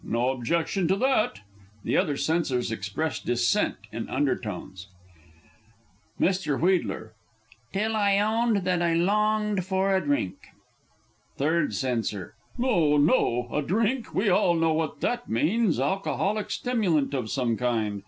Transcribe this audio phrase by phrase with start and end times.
[0.03, 1.41] No objection to that!
[1.83, 4.87] [The other Censors express dissent in undertones.
[6.19, 6.53] Mr.
[6.59, 7.09] W.
[7.71, 10.37] "Till I owned that I longed for a drink."
[11.37, 12.01] Third C.
[12.57, 13.47] No, no!
[13.53, 14.11] "A drink"!
[14.15, 17.99] We all know what that means alcoholic stimulant of some kind.